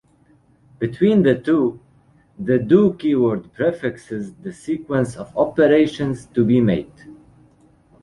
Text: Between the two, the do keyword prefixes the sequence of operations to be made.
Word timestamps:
Between 0.79 1.21
the 1.21 1.35
two, 1.37 1.79
the 2.39 2.57
do 2.57 2.95
keyword 2.95 3.53
prefixes 3.53 4.33
the 4.33 4.51
sequence 4.51 5.15
of 5.15 5.31
operations 5.37 6.25
to 6.33 6.43
be 6.43 6.59
made. 6.59 6.91